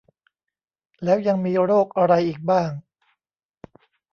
[1.03, 2.69] แล้วยังมีโรคอะไรอีกบ้าง